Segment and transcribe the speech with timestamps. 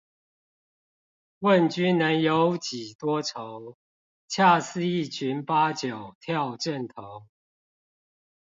[1.41, 3.77] 問君能有幾多愁，
[4.27, 7.27] 恰似一群八九跳陣頭